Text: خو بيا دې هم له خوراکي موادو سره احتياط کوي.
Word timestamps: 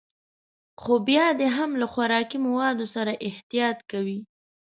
خو 0.81 0.93
بيا 1.07 1.25
دې 1.39 1.47
هم 1.57 1.71
له 1.81 1.85
خوراکي 1.93 2.37
موادو 2.47 2.85
سره 2.95 3.11
احتياط 3.29 3.77
کوي. 3.91 4.19